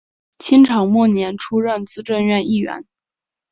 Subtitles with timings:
[0.39, 2.85] 清朝末年出任资政院议员。